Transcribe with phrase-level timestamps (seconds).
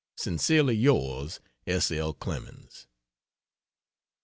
[0.17, 1.91] Sincerely yours, S.
[1.91, 2.11] L.
[2.15, 2.87] CLEMENS.